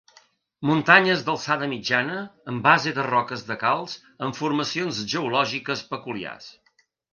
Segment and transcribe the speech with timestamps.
[0.69, 2.15] Muntanyes d'alçada mitjana,
[2.53, 3.95] a base de roques de calç
[4.27, 6.53] amb formacions geològiques peculiars.